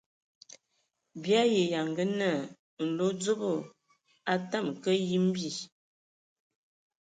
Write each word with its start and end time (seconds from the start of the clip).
Bii 1.21 1.37
ayi 1.41 1.61
yanga 1.73 2.03
naa 2.19 2.41
nlodzobo 2.85 3.51
a 4.31 4.33
tamǝ 4.49 4.71
ka 4.83 4.91
yimbi. 5.07 5.49